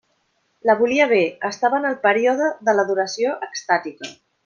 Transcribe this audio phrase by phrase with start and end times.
[0.69, 1.19] La volia bé:
[1.51, 4.15] estava en el període de l'adoració extàtica.